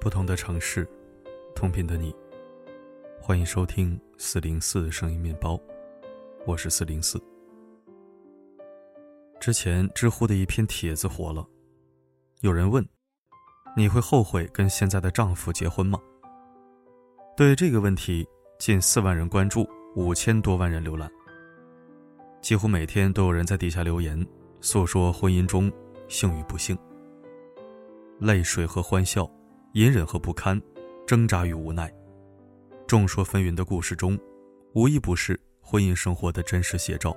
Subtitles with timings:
[0.00, 0.88] 不同的城市，
[1.54, 2.14] 同频的你，
[3.20, 5.60] 欢迎收听四零四声音面包，
[6.46, 7.22] 我是四零四。
[9.38, 11.46] 之前知乎的一篇帖子火了，
[12.40, 12.82] 有人问
[13.76, 16.00] ：“你会后悔跟现在的丈夫结婚吗？”
[17.36, 18.26] 对这个问题，
[18.58, 21.10] 近四万人关注，五千多万人浏览，
[22.40, 24.26] 几乎每天都有人在底下留言，
[24.62, 25.70] 诉说婚姻中
[26.08, 26.74] 幸与不幸，
[28.18, 29.30] 泪水和欢笑。
[29.74, 30.60] 隐忍和不堪，
[31.06, 31.92] 挣扎与无奈，
[32.88, 34.18] 众说纷纭的故事中，
[34.74, 37.16] 无一不是婚姻生活的真实写照。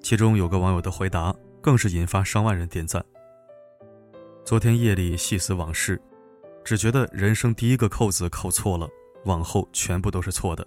[0.00, 3.04] 其中有个网友的回答，更是引发上万人点赞。
[4.44, 6.00] 昨天夜里细思往事，
[6.64, 8.88] 只觉得人生第一个扣子扣错了，
[9.26, 10.66] 往后全部都是错的。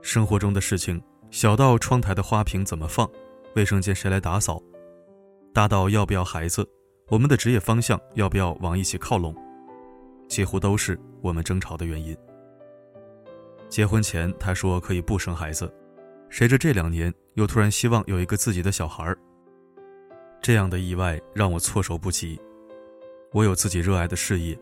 [0.00, 3.10] 生活中的事情，小到窗台的花瓶怎么放，
[3.56, 4.62] 卫生间谁来打扫，
[5.52, 6.64] 大到要不要孩子。
[7.08, 9.34] 我们的职业方向要不要往一起靠拢，
[10.28, 12.14] 几乎都是我们争吵的原因。
[13.70, 15.72] 结婚前他说可以不生孩子，
[16.28, 19.16] 谁知这两年又突然希望有一个自己的小孩儿。
[20.42, 22.38] 这样的意外让我措手不及。
[23.32, 24.58] 我有自己热爱的事业，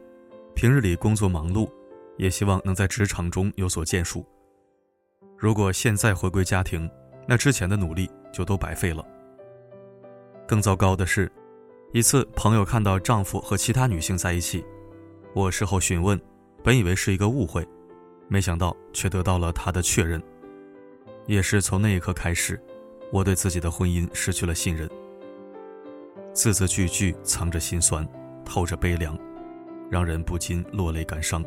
[0.55, 1.69] 平日里工作忙碌，
[2.16, 4.25] 也希望能在职场中有所建树。
[5.36, 6.88] 如果现在回归家庭，
[7.27, 9.05] 那之前的努力就都白费了。
[10.47, 11.31] 更糟糕的是。
[11.92, 14.62] 一次，朋友看到丈夫和其他女性在一起，
[15.33, 16.20] 我事后询问，
[16.62, 17.67] 本以为是一个误会，
[18.28, 20.23] 没想到却得到了他的确认。
[21.27, 22.61] 也是从那一刻开始，
[23.11, 24.91] 我对自己的婚姻失去了信任。
[26.34, 28.06] 字字句句藏着心酸，
[28.45, 29.19] 透着悲凉，
[29.89, 31.43] 让人不禁落泪感伤。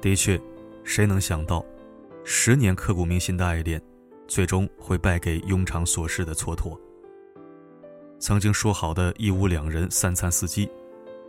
[0.00, 0.40] 的确，
[0.82, 1.64] 谁能想到，
[2.24, 3.80] 十年刻骨铭心的爱恋，
[4.26, 6.76] 最终会败给庸常琐事的蹉跎。
[8.20, 10.68] 曾经说好的一屋两人、三餐四季，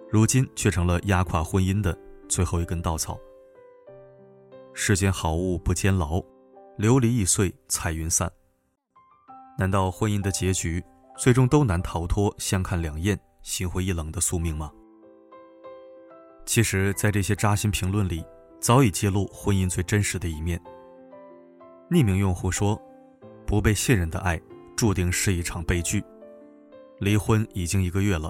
[0.09, 1.95] 如今却成了压垮婚姻的
[2.27, 3.17] 最后一根稻草。
[4.73, 6.17] 世间好物不坚牢，
[6.79, 8.31] 琉璃易碎彩云散。
[9.57, 10.83] 难道婚姻的结局
[11.17, 14.71] 最终都难逃脱相看两厌、心灰意冷的宿命吗？
[16.45, 18.25] 其实，在这些扎心评论里，
[18.59, 20.59] 早已揭露婚姻最真实的一面。
[21.91, 22.81] 匿名用户说
[23.45, 24.41] ：“不被信任的爱，
[24.75, 26.03] 注定是一场悲剧。”
[26.99, 28.29] 离婚已经一个月了，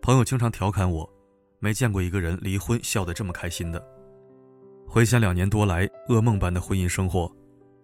[0.00, 1.08] 朋友经常调侃我，
[1.58, 3.84] 没见过一个人离婚笑得这么开心的。
[4.86, 7.28] 回想两年多来噩梦般的婚姻生活，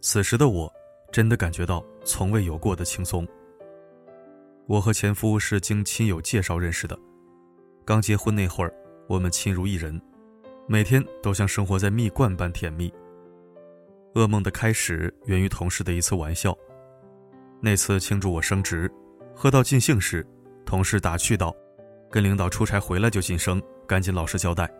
[0.00, 0.72] 此时的我，
[1.10, 3.26] 真的感觉到从未有过的轻松。
[4.68, 6.96] 我和前夫是经亲友介绍认识的，
[7.84, 8.72] 刚结婚那会儿，
[9.08, 10.00] 我们亲如一人，
[10.68, 12.92] 每天都像生活在蜜罐般甜蜜。
[14.14, 16.56] 噩梦的开始源于同事的一次玩笑，
[17.60, 18.88] 那次庆祝我升职。
[19.34, 20.26] 喝到尽兴时，
[20.64, 21.54] 同事打趣道
[22.10, 24.70] ：“跟领导出差回来就晋升，赶紧老实交代。”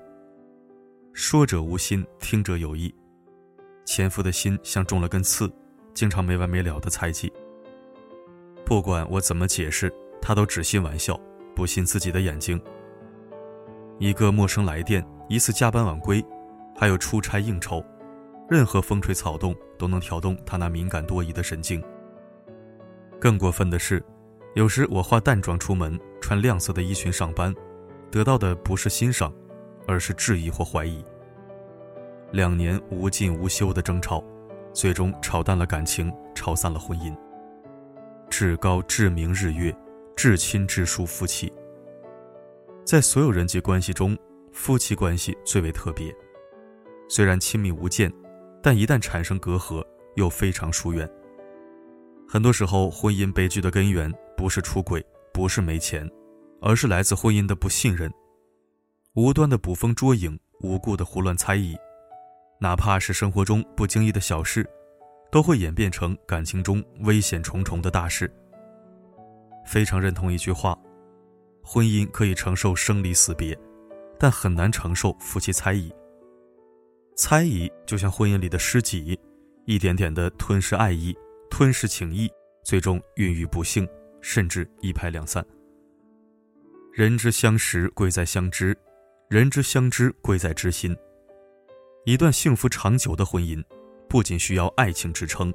[1.13, 2.95] 说者无心，听者有意。
[3.85, 5.53] 前夫的心像中了根刺，
[5.93, 7.33] 经常没完没了的猜忌。
[8.65, 11.19] 不管我怎么解释，他都只信玩笑，
[11.57, 12.61] 不信自己的眼睛。
[13.99, 16.25] 一个陌生来电，一次加班晚归，
[16.77, 17.85] 还有出差应酬，
[18.49, 21.83] 任何风吹草动都能挑动他那敏感多疑的神经。
[23.19, 24.03] 更过分的是。
[24.55, 27.55] 有时我化淡妆出门，穿亮色的衣裙上班，
[28.11, 29.33] 得到的不是欣赏，
[29.87, 31.03] 而是质疑或怀疑。
[32.33, 34.23] 两年无尽无休的争吵，
[34.75, 37.17] 最终吵淡了感情，吵散了婚姻。
[38.29, 39.75] 至高至明日月，
[40.15, 41.51] 至亲至疏夫妻。
[42.85, 44.17] 在所有人际关系中，
[44.53, 46.15] 夫妻关系最为特别。
[47.09, 48.13] 虽然亲密无间，
[48.63, 49.83] 但一旦产生隔阂，
[50.17, 51.09] 又非常疏远。
[52.29, 54.13] 很多时候，婚姻悲剧的根源。
[54.37, 56.09] 不是出轨，不是没钱，
[56.61, 58.13] 而是来自婚姻的不信任，
[59.15, 61.77] 无端的捕风捉影，无故的胡乱猜疑，
[62.61, 64.69] 哪怕是生活中不经意的小事，
[65.31, 68.33] 都会演变成感情中危险重重的大事。
[69.65, 70.79] 非常认同一句话：
[71.63, 73.57] 婚姻可以承受生离死别，
[74.19, 75.93] 但很难承受夫妻猜疑。
[77.17, 79.19] 猜疑就像婚姻里的尸己，
[79.67, 81.17] 一点点的吞噬爱意，
[81.51, 82.29] 吞噬情谊，
[82.65, 83.89] 最终孕育不幸。
[84.23, 85.45] 甚至一拍两散。
[86.95, 88.75] 人之相识，贵在相知；
[89.29, 90.97] 人之相知，贵在知心。
[92.05, 93.63] 一段幸福长久的婚姻，
[94.09, 95.53] 不仅需要爱情支撑，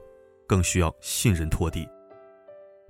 [0.47, 1.87] 更需要信任托底。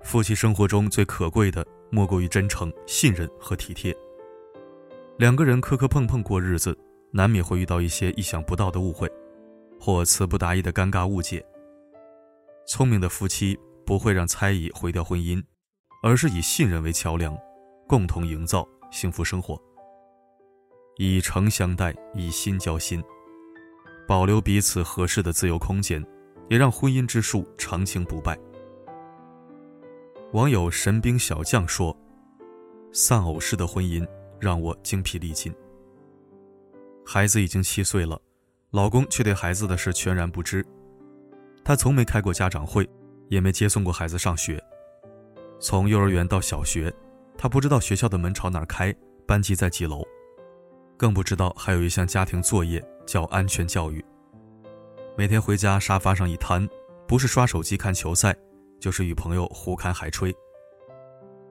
[0.02, 3.94] 夫妻生活中最可贵的，莫过于真诚、信任和体贴。
[5.18, 6.76] 两个人磕磕碰碰过日子，
[7.10, 9.10] 难免会遇到一些意想不到的误会，
[9.80, 11.44] 或词不达意的尴尬误解。
[12.66, 15.42] 聪明的夫妻不会让猜疑毁掉婚姻。
[16.02, 17.36] 而是以信任为桥梁，
[17.86, 19.60] 共同营造幸福生活。
[20.96, 23.02] 以诚相待，以心交心，
[24.06, 26.04] 保留彼此合适的自由空间，
[26.48, 28.38] 也让婚姻之树长青不败。
[30.32, 31.96] 网友神兵小将说
[32.92, 34.06] ：“丧偶式的婚姻
[34.38, 35.52] 让我精疲力尽。
[37.04, 38.20] 孩子已经七岁了，
[38.70, 40.64] 老公却对孩子的事全然不知。
[41.64, 42.88] 他从没开过家长会，
[43.28, 44.62] 也没接送过孩子上学。
[45.60, 46.92] 从幼儿园到小学，
[47.36, 48.94] 他不知道学校的门朝哪开，
[49.26, 50.02] 班级在几楼，
[50.96, 54.04] 更不知道还有一项家庭作业叫安全教育。
[55.16, 56.68] 每天回家沙发上一瘫，
[57.06, 58.36] 不是刷手机看球赛。”
[58.80, 60.32] 就是与朋友胡侃海吹。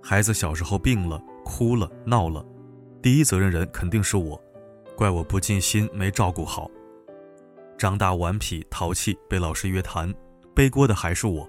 [0.01, 2.42] 孩子小时候病了、哭了、闹了，
[3.01, 4.42] 第一责任人肯定是我，
[4.95, 6.71] 怪我不尽心没照顾好。
[7.77, 10.15] 长大顽皮淘气，被老师约谈，
[10.56, 11.45] 背锅的还是我，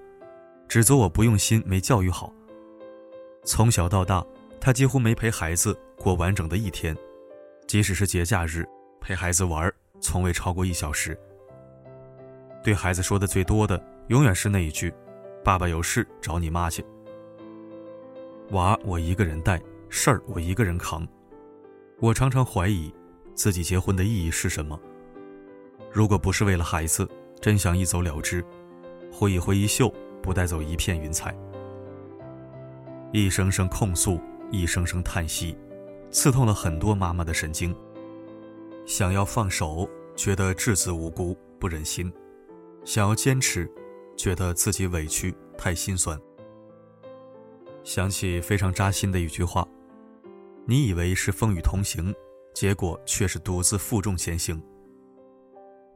[0.66, 2.32] 指责我不用心没教育好。
[3.48, 4.22] 从小到大，
[4.60, 6.94] 他几乎没陪孩子过完整的一天，
[7.66, 8.62] 即使是节假日，
[9.00, 9.72] 陪孩子玩，
[10.02, 11.18] 从未超过一小时。
[12.62, 14.92] 对孩子说的最多的，永远是那一句。
[15.42, 16.84] 爸爸有事找你妈去。
[18.50, 19.58] 娃我一个人带，
[19.88, 21.08] 事儿我一个人扛。
[22.00, 22.92] 我常常怀疑，
[23.34, 24.78] 自己结婚的意义是什么？
[25.90, 27.08] 如果不是为了孩子，
[27.40, 28.44] 真想一走了之，
[29.10, 29.90] 挥一挥衣袖，
[30.22, 31.34] 不带走一片云彩。
[33.12, 34.20] 一声声控诉，
[34.50, 35.56] 一声声叹息，
[36.10, 37.74] 刺痛了很多妈妈的神经。
[38.86, 42.10] 想要放手，觉得稚子无辜，不忍心；
[42.84, 43.70] 想要坚持。
[44.16, 46.20] 觉得自己委屈，太心酸。
[47.84, 49.64] 想起非常扎心的一句话
[50.66, 52.12] ：“你以为是风雨同行，
[52.52, 54.60] 结果却是独自负重前行。”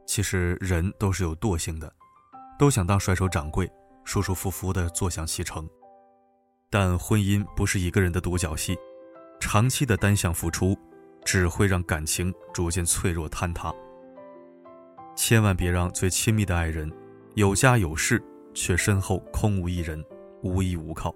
[0.07, 1.93] 其实人都是有惰性的，
[2.57, 3.69] 都想当甩手掌柜，
[4.05, 5.69] 舒舒服服的坐享其成。
[6.73, 8.75] 但婚姻不是一个人的独角戏，
[9.39, 10.75] 长期的单向付出，
[11.23, 13.71] 只会让感情逐渐脆弱坍塌。
[15.15, 16.91] 千万别让最亲密的爱人。
[17.35, 18.19] 有家有室，
[18.55, 20.03] 却身后空无一人，
[20.41, 21.15] 无依无靠。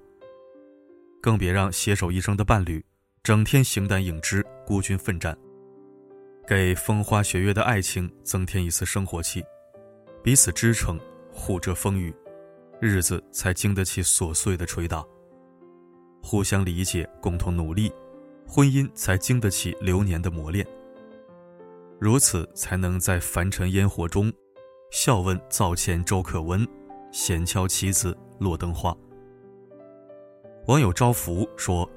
[1.20, 2.86] 更别让携手一生的伴侣，
[3.24, 5.36] 整天形单影只，孤军奋战。
[6.48, 9.44] 给风花雪月的爱情增添一丝生活气，
[10.24, 11.00] 彼此支撑，
[11.32, 12.14] 互遮风雨，
[12.80, 15.04] 日子才经得起琐碎的捶打。
[16.30, 17.90] 互相理解，共同努力，
[18.46, 20.68] 婚姻才经得起流年的磨练。
[22.02, 24.30] 如此，才能在凡尘烟火中。
[24.92, 26.68] 笑问灶前粥可温，
[27.14, 28.94] 闲敲棋子落灯花。
[30.66, 31.90] 网友招福说：“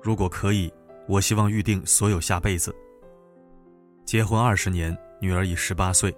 [0.00, 0.72] 如果可以，
[1.08, 2.72] 我希望预定所有下辈子。
[4.04, 6.14] 结婚二十年，女儿已十八岁，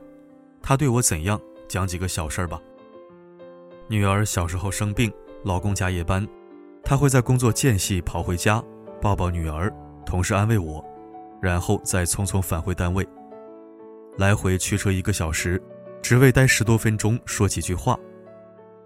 [0.60, 1.40] 她对我怎样？
[1.66, 2.60] 讲几个小事儿吧。
[3.88, 5.10] 女儿小时候生病，
[5.44, 6.28] 老公加夜班，
[6.84, 8.62] 她会在工作间隙跑回家，
[9.00, 9.72] 抱抱女儿，
[10.04, 10.84] 同时安慰我，
[11.40, 13.06] 然后再匆匆返回单位，
[14.18, 15.60] 来回驱车一个小时。”
[16.04, 17.98] 只为待十多分钟说几句话，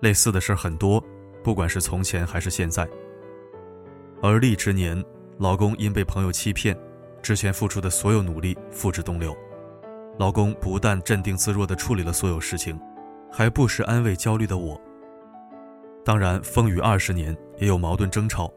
[0.02, 1.02] 类似的事很多，
[1.42, 2.88] 不管是从前还是现在。
[4.22, 5.04] 而立之年，
[5.38, 6.78] 老公因被朋友欺骗，
[7.20, 9.36] 之前付出的所有努力付之东流。
[10.16, 12.78] 老公不但镇定自若地处理了所有事情，
[13.32, 14.80] 还不时安慰焦虑的我。
[16.04, 18.52] 当然，风雨二十年也有矛盾争吵，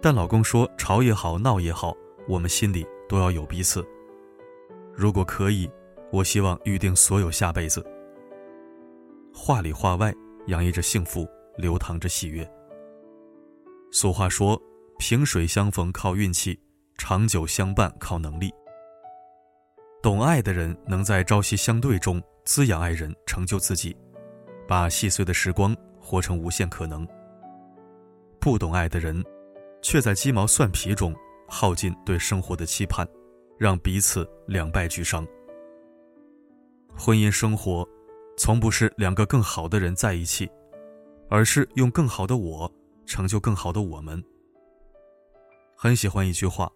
[0.00, 1.94] 但老公说吵也好，闹也好，
[2.26, 3.86] 我们心里都要有彼此。
[4.94, 5.70] 如果可以，
[6.10, 7.84] 我希望预定所有下辈子。
[9.34, 10.14] 话里话外
[10.46, 12.48] 洋溢着幸福，流淌着喜悦。
[13.90, 14.60] 俗话说
[14.98, 16.58] ：“萍水相逢靠运气，
[16.96, 18.52] 长久相伴靠能力。”
[20.02, 23.96] 懂爱的人能在朝夕相对中滋养爱人，成就自己，
[24.68, 27.08] 把细碎的时光活成无限可能。
[28.38, 29.24] 不懂爱的人，
[29.82, 31.12] 却在鸡毛蒜皮中
[31.48, 33.08] 耗尽对生活的期盼，
[33.58, 35.26] 让彼此两败俱伤。
[36.94, 37.88] 婚姻生活。
[38.36, 40.50] 从不是两个更好的人在一起，
[41.30, 42.68] 而是用更好的我
[43.06, 44.20] 成就更好的我们。
[45.76, 46.68] 很喜欢一句话：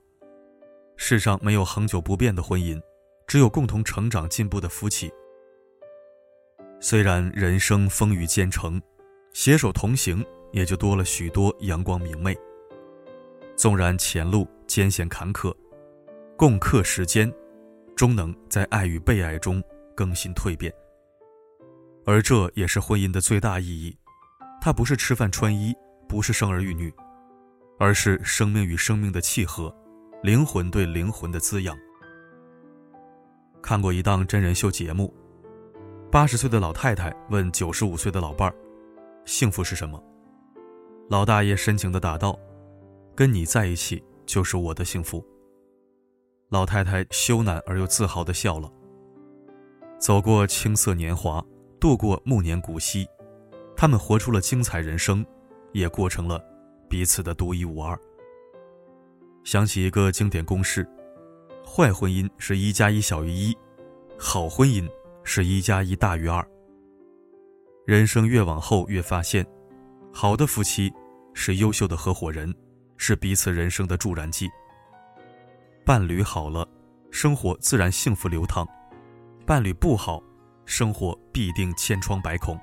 [0.96, 2.80] 世上没有恒久不变的婚姻，
[3.26, 5.10] 只有共同成长进步的夫妻。
[6.78, 8.80] 虽然人生风雨兼程，
[9.38, 12.36] 携手同行也就多了许多阳光明媚。
[13.54, 15.54] 纵然前路艰险坎坷，
[16.36, 17.32] 共克时艰，
[17.94, 19.62] 终能在爱与被爱中
[19.94, 20.74] 更新蜕变。
[22.04, 23.96] 而这也是婚姻的最大意义，
[24.60, 25.72] 它不是吃饭穿衣，
[26.08, 26.92] 不是生儿育女，
[27.78, 29.72] 而是生命与生命的契合，
[30.20, 31.78] 灵魂对灵魂的滋养。
[33.62, 35.14] 看过一档真人秀节目，
[36.10, 38.54] 八十岁的老太太问九十五岁的老伴儿
[39.28, 40.02] ：“幸福是什么？”
[41.10, 42.38] 老大爷深情的答道
[43.14, 45.24] ：“跟你在一起就是我的幸福。”
[46.48, 48.72] 老太太羞赧而又自豪地笑了。
[49.98, 51.44] 走过青涩年华，
[51.78, 53.06] 度过暮年古稀，
[53.76, 55.24] 他们活出了精彩人生，
[55.72, 56.42] 也过成了
[56.88, 57.98] 彼此的独一无二。
[59.44, 60.88] 想起一个经典公式：
[61.66, 63.54] 坏婚姻是一加一小于一，
[64.18, 64.88] 好婚姻
[65.22, 66.46] 是一加一大于二。
[67.88, 69.42] 人生越往后，越发现，
[70.12, 70.92] 好的夫妻
[71.32, 72.54] 是优秀的合伙人，
[72.98, 74.46] 是彼此人生的助燃剂。
[75.86, 76.68] 伴侣好了，
[77.10, 78.66] 生活自然幸福流淌；
[79.46, 80.22] 伴侣不好，
[80.66, 82.60] 生活必定千疮百孔。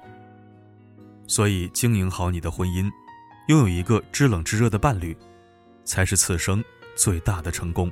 [1.26, 2.88] 所以，经营好你的婚姻，
[3.48, 5.18] 拥有一个知冷知热的伴侣，
[5.84, 6.64] 才是此生
[6.96, 7.92] 最大的成功。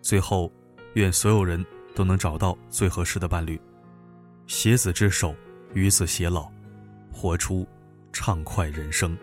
[0.00, 0.50] 最后，
[0.94, 1.62] 愿所有人
[1.94, 3.60] 都能找到最合适的伴侣，
[4.46, 5.34] 携子之手，
[5.74, 6.50] 与子偕老，
[7.10, 7.66] 活出
[8.12, 9.16] 畅快人生。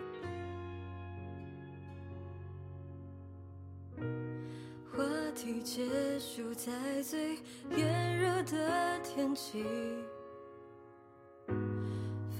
[4.92, 5.04] 话
[5.34, 5.86] 题结
[6.18, 7.36] 束在最
[7.76, 9.64] 炎热的天气，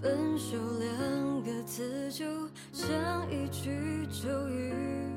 [0.02, 2.24] 分手两个字就
[2.72, 5.09] 像一句咒语。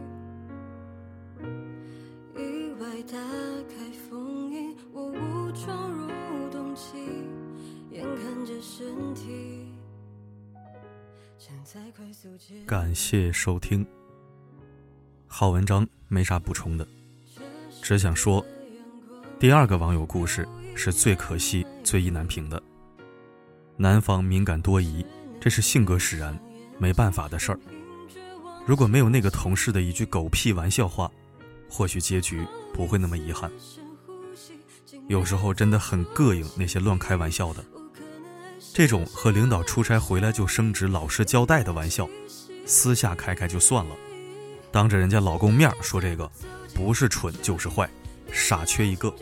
[12.65, 13.85] 感谢收听，
[15.27, 16.87] 好文章没啥补充的，
[17.81, 18.43] 只想说。
[19.39, 22.61] 第二个网友故事是最可惜、最意难平的。
[23.77, 25.05] 男方敏感多疑，
[25.39, 26.37] 这是性格使然，
[26.79, 27.59] 没办法的事儿。
[28.65, 31.11] 如果没有那个同事的一句狗屁玩笑话，
[31.69, 33.51] 或许结局不会那么遗憾。
[35.09, 37.63] 有时候真的很膈应那些乱开玩笑的，
[38.73, 42.09] 这种和领导出差回来就升职、老实交代的玩笑，
[42.65, 43.95] 私下开开就算了，
[44.71, 46.29] 当着人家老公面说这个，
[46.73, 47.87] 不是蠢就是坏。
[48.31, 49.13] 傻缺一个。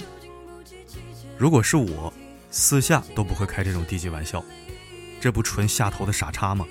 [1.38, 2.14] 如果是我，
[2.50, 4.42] 私下都不会开这种低级玩笑，
[5.20, 6.66] 这不纯下头的傻叉吗？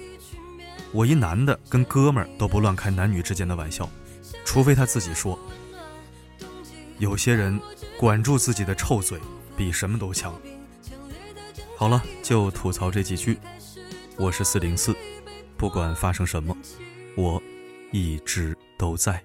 [0.90, 3.86] 我一男的跟哥们儿都不乱开男女之间的玩笑，
[4.42, 5.38] 除非他自己说。
[6.98, 7.60] 有些人
[7.98, 9.20] 管住自己的臭嘴，
[9.54, 10.34] 比什么都强。
[11.80, 13.38] 好了，就吐槽这几句。
[14.18, 14.94] 我是四零四，
[15.56, 16.54] 不管发生什么，
[17.16, 17.42] 我
[17.90, 19.24] 一直都在。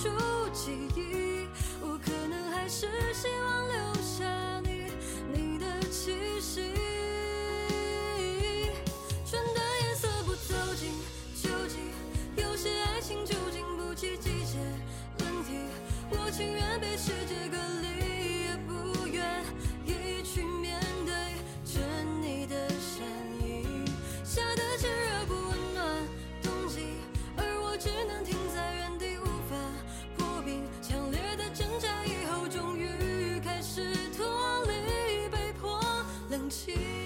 [0.00, 0.08] 出
[0.52, 1.17] 记忆
[36.48, 36.97] 情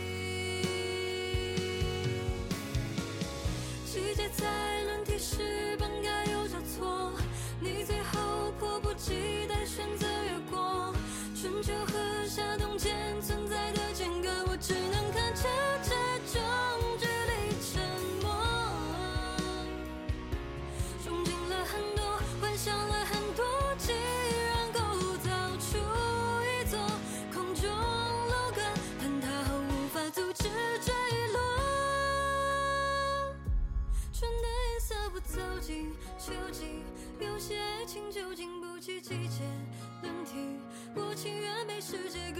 [41.92, 42.31] 世界